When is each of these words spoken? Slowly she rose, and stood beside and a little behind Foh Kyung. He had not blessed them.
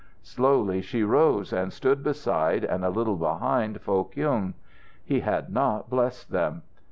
Slowly 0.23 0.81
she 0.81 1.03
rose, 1.03 1.53
and 1.53 1.71
stood 1.71 2.01
beside 2.01 2.63
and 2.63 2.83
a 2.83 2.89
little 2.89 3.17
behind 3.17 3.81
Foh 3.81 4.05
Kyung. 4.05 4.55
He 5.05 5.19
had 5.19 5.51
not 5.53 5.91
blessed 5.91 6.31
them. 6.31 6.63